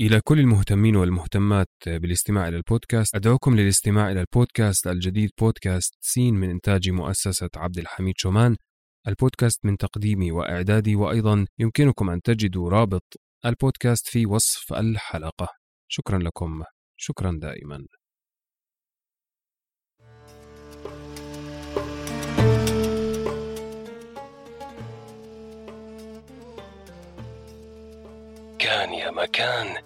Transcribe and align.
إلى 0.00 0.20
كل 0.20 0.40
المهتمين 0.40 0.96
والمهتمات 0.96 1.68
بالاستماع 1.86 2.48
إلى 2.48 2.56
البودكاست 2.56 3.14
أدعوكم 3.14 3.56
للاستماع 3.56 4.10
إلى 4.10 4.20
البودكاست 4.20 4.86
الجديد 4.86 5.30
بودكاست 5.40 5.94
سين 6.00 6.34
من 6.34 6.50
إنتاج 6.50 6.90
مؤسسة 6.90 7.48
عبد 7.56 7.78
الحميد 7.78 8.14
شومان. 8.18 8.56
البودكاست 9.08 9.64
من 9.64 9.76
تقديمي 9.76 10.32
وإعدادي 10.32 10.96
وأيضا 10.96 11.46
يمكنكم 11.58 12.10
أن 12.10 12.22
تجدوا 12.22 12.70
رابط 12.70 13.02
البودكاست 13.46 14.08
في 14.08 14.26
وصف 14.26 14.72
الحلقة. 14.72 15.48
شكرا 15.88 16.18
لكم. 16.18 16.62
شكرا 16.96 17.38
دائما. 17.42 17.86
كان 28.58 28.92
يا 28.94 29.10
مكان 29.10 29.85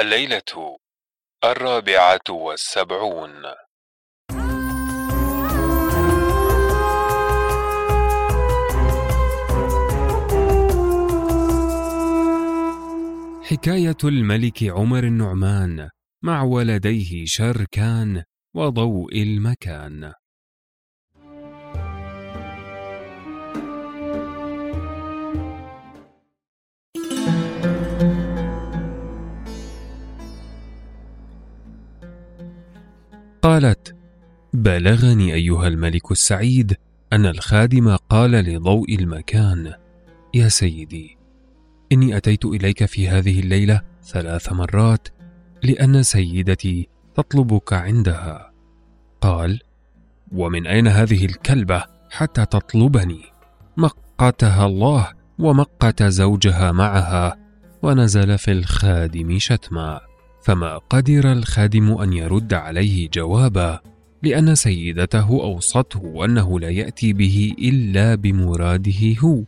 الليلة 0.00 0.76
الرابعة 1.44 2.20
والسبعون. 2.30 3.42
حكاية 13.42 13.96
الملك 14.04 14.62
عمر 14.62 15.04
النعمان 15.04 15.88
مع 16.24 16.42
ولديه 16.42 17.24
شركان 17.26 18.24
وضوء 18.54 19.22
المكان. 19.22 20.12
قالت 33.48 33.96
بلغني 34.52 35.34
أيها 35.34 35.68
الملك 35.68 36.12
السعيد 36.12 36.76
أن 37.12 37.26
الخادم 37.26 37.96
قال 37.96 38.30
لضوء 38.30 38.94
المكان 38.94 39.74
يا 40.34 40.48
سيدي 40.48 41.16
إني 41.92 42.16
أتيت 42.16 42.44
إليك 42.44 42.84
في 42.84 43.08
هذه 43.08 43.40
الليلة 43.40 43.80
ثلاث 44.04 44.52
مرات 44.52 45.08
لأن 45.62 46.02
سيدتي 46.02 46.88
تطلبك 47.14 47.72
عندها 47.72 48.52
قال 49.20 49.60
ومن 50.32 50.66
أين 50.66 50.88
هذه 50.88 51.24
الكلبة 51.24 51.84
حتى 52.10 52.46
تطلبني؟ 52.46 53.22
مقتها 53.76 54.66
الله 54.66 55.08
ومقت 55.38 56.02
زوجها 56.02 56.72
معها 56.72 57.36
ونزل 57.82 58.38
في 58.38 58.52
الخادم 58.52 59.38
شتما 59.38 60.07
فما 60.48 60.78
قدر 60.78 61.32
الخادم 61.32 61.92
أن 61.92 62.12
يرد 62.12 62.54
عليه 62.54 63.08
جوابا 63.14 63.80
لأن 64.22 64.54
سيدته 64.54 65.28
أوصته 65.28 66.24
أنه 66.24 66.60
لا 66.60 66.70
يأتي 66.70 67.12
به 67.12 67.54
إلا 67.58 68.14
بمراده 68.14 69.14
هو 69.18 69.42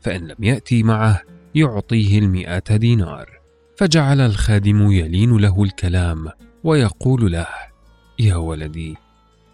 فإن 0.00 0.26
لم 0.26 0.36
يأتي 0.40 0.82
معه 0.82 1.22
يعطيه 1.54 2.18
المئة 2.18 2.76
دينار. 2.76 3.28
فجعل 3.76 4.20
الخادم 4.20 4.92
يلين 4.92 5.36
له 5.36 5.62
الكلام 5.62 6.28
ويقول 6.64 7.32
له 7.32 7.46
يا 8.18 8.36
ولدي 8.36 8.96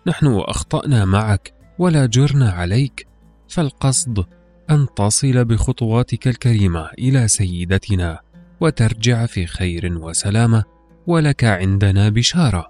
نحن 0.06 0.26
أخطأنا 0.26 1.04
معك 1.04 1.52
ولا 1.78 2.06
جرنا 2.06 2.50
عليك 2.50 3.06
فالقصد 3.48 4.24
أن 4.70 4.86
تصل 4.96 5.44
بخطواتك 5.44 6.28
الكريمة 6.28 6.90
إلى 6.98 7.28
سيدتنا. 7.28 8.27
وترجع 8.60 9.26
في 9.26 9.46
خير 9.46 9.98
وسلامة 9.98 10.64
ولك 11.06 11.44
عندنا 11.44 12.08
بشارة. 12.08 12.68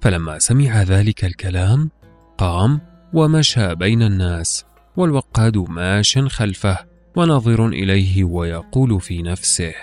فلما 0.00 0.38
سمع 0.38 0.82
ذلك 0.82 1.24
الكلام 1.24 1.90
قام 2.38 2.80
ومشى 3.12 3.74
بين 3.74 4.02
الناس 4.02 4.64
والوقاد 4.96 5.56
ماش 5.56 6.18
خلفه 6.18 6.78
وناظر 7.16 7.68
إليه 7.68 8.24
ويقول 8.24 9.00
في 9.00 9.22
نفسه 9.22 9.74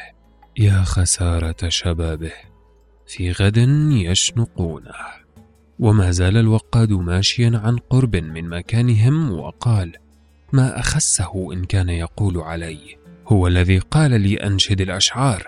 يا 0.58 0.84
خسارة 0.84 1.70
شبابه 1.70 2.32
في 3.08 3.32
غد 3.32 3.58
يشنقونه. 3.92 4.94
وما 5.80 6.12
زال 6.12 6.38
الوقاد 6.38 6.92
ماشيا 6.92 7.62
عن 7.64 7.78
قرب 7.78 8.16
من 8.16 8.50
مكانهم 8.50 9.32
وقال 9.32 9.92
ما 10.54 10.80
أخسه 10.80 11.54
إن 11.54 11.64
كان 11.64 11.90
يقول 11.90 12.38
علي. 12.38 12.99
هو 13.30 13.48
الذي 13.48 13.80
قال 13.80 14.22
لي 14.22 14.36
أنشد 14.36 14.82
الأشعار. 14.82 15.48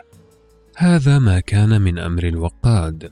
هذا 0.78 1.20
ما 1.20 1.40
كان 1.40 1.82
من 1.82 2.00
أمر 2.00 2.24
الوقاد. 2.24 3.12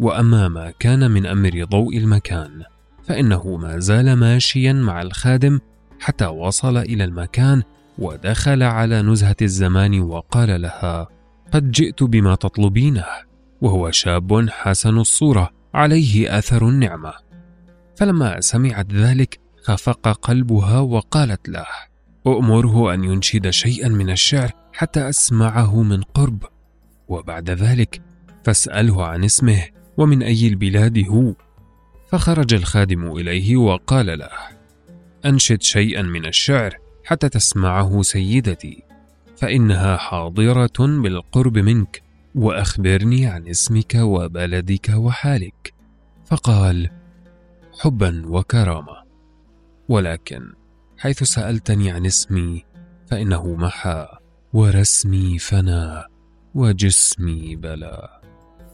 وأما 0.00 0.48
ما 0.48 0.72
كان 0.78 1.10
من 1.10 1.26
أمر 1.26 1.64
ضوء 1.64 1.96
المكان 1.96 2.62
فإنه 3.04 3.56
ما 3.56 3.78
زال 3.78 4.12
ماشيا 4.12 4.72
مع 4.72 5.02
الخادم 5.02 5.60
حتى 6.00 6.26
وصل 6.26 6.76
إلى 6.76 7.04
المكان 7.04 7.62
ودخل 7.98 8.62
على 8.62 9.02
نزهة 9.02 9.36
الزمان 9.42 10.00
وقال 10.00 10.62
لها 10.62 11.08
قد 11.52 11.70
جئت 11.70 12.02
بما 12.02 12.34
تطلبينه 12.34 13.04
وهو 13.60 13.90
شاب 13.90 14.48
حسن 14.50 14.98
الصورة 14.98 15.50
عليه 15.74 16.38
أثر 16.38 16.68
النعمة. 16.68 17.12
فلما 17.96 18.40
سمعت 18.40 18.92
ذلك 18.92 19.40
خفق 19.62 20.08
قلبها 20.08 20.80
وقالت 20.80 21.48
له 21.48 21.66
أؤمره 22.34 22.94
أن 22.94 23.04
ينشد 23.04 23.50
شيئا 23.50 23.88
من 23.88 24.10
الشعر 24.10 24.50
حتى 24.72 25.08
أسمعه 25.08 25.82
من 25.82 26.02
قرب. 26.02 26.44
وبعد 27.08 27.50
ذلك 27.50 28.02
فاسأله 28.44 29.06
عن 29.06 29.24
اسمه 29.24 29.64
ومن 29.96 30.22
أي 30.22 30.48
البلاد 30.48 31.04
هو. 31.08 31.34
فخرج 32.08 32.54
الخادم 32.54 33.12
إليه 33.12 33.56
وقال 33.56 34.18
له 34.18 34.30
أنشد 35.26 35.62
شيئا 35.62 36.02
من 36.02 36.26
الشعر 36.26 36.78
حتى 37.04 37.28
تسمعه 37.28 38.02
سيدتي 38.02 38.82
فإنها 39.36 39.96
حاضرة 39.96 40.78
بالقرب 40.78 41.58
منك 41.58 42.02
وأخبرني 42.34 43.26
عن 43.26 43.48
اسمك 43.48 43.94
وبلدك 43.94 44.88
وحالك. 44.94 45.74
فقال 46.26 46.90
حبا 47.80 48.22
وكرامة. 48.26 48.96
ولكن 49.88 50.52
حيث 50.98 51.22
سألتني 51.22 51.90
عن 51.90 52.06
اسمي 52.06 52.64
فإنه 53.06 53.54
محى 53.54 54.06
ورسمي 54.52 55.38
فنى 55.38 56.04
وجسمي 56.54 57.56
بلى 57.56 58.20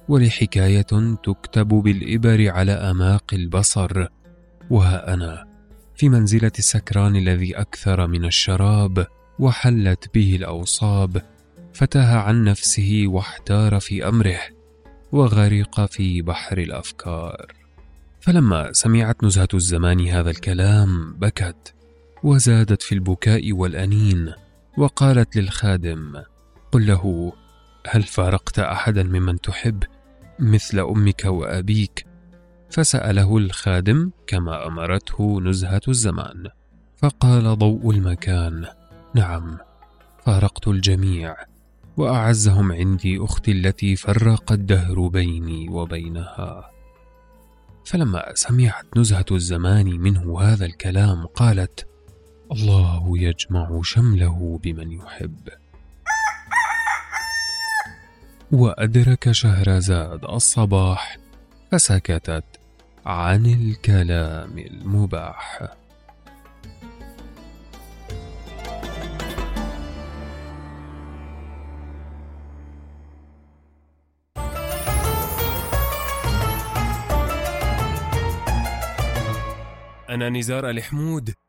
ولحكاية 0.09 1.17
تكتب 1.23 1.69
بالإبر 1.69 2.51
على 2.51 2.73
أماق 2.73 3.25
البصر. 3.33 4.07
وها 4.71 5.15
أنا 5.15 5.47
في 5.97 6.09
منزلة 6.09 6.53
السكران 6.59 7.17
الذي 7.17 7.57
أكثر 7.57 8.07
من 8.07 8.25
الشراب 8.25 9.07
وحلت 9.39 10.15
به 10.15 10.37
الأوصاب. 10.37 11.23
فتاه 11.75 12.17
عن 12.17 12.45
نفسه 12.45 13.05
واحتار 13.07 13.81
في 13.81 14.09
أمره 14.09 14.41
وغرق 15.13 15.87
في 15.87 16.23
بحر 16.23 16.59
الأفكار. 16.59 17.47
فلما 18.21 18.73
سمعت 18.73 19.25
نزهة 19.25 19.49
الزمان 19.55 20.09
هذا 20.09 20.31
الكلام 20.31 21.15
بكت. 21.19 21.75
وزادت 22.25 22.83
في 22.83 22.95
البكاء 22.95 23.53
والأنين 23.53 24.33
وقالت 24.79 25.37
للخادم 25.37 26.23
قل 26.73 26.87
له 26.87 27.33
هل 27.89 28.03
فارقت 28.03 28.59
احدا 28.59 29.03
ممن 29.03 29.41
تحب 29.41 29.85
مثل 30.39 30.79
أمك 30.79 31.25
وأبيك؟ 31.25 32.07
فسأله 32.71 33.37
الخادم 33.37 34.11
كما 34.27 34.67
أمرته 34.67 35.41
نزهة 35.41 35.81
الزمان. 35.89 36.49
فقال 36.97 37.59
ضوء 37.59 37.91
المكان 37.91 38.67
نعم 39.15 39.59
فارقت 40.27 40.69
الجميع 40.69 41.37
وأعزهم 41.97 42.73
عندي 42.73 43.19
أختي 43.19 43.53
التي 43.53 43.97
فرق 43.97 44.53
الدهر 44.53 45.09
بيني 45.09 45.69
وبينها. 45.69 46.71
فلما 47.85 48.35
سمعت 48.35 48.87
نزهة 48.97 49.27
الزمان 49.33 50.01
منه 50.01 50.41
هذا 50.41 50.67
الكلام 50.67 51.27
قالت 51.27 51.87
الله 52.53 53.19
يجمع 53.19 53.81
شمله 53.83 54.61
بمن 54.63 54.93
يحب. 54.93 55.49
وأدرك 58.53 59.33
شهرزاد 59.33 60.25
الصباح 60.25 61.17
فسكتت 61.73 62.45
عن 63.07 63.47
الكلام 63.47 64.59
المباح. 64.59 65.63
أنا 80.11 80.29
نزار 80.29 80.71
الحمود 80.71 81.35